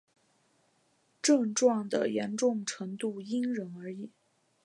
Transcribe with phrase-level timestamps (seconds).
[1.21, 4.09] 症状的严重程度因人而异。